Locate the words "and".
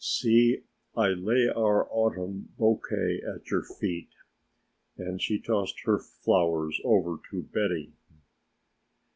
4.97-5.21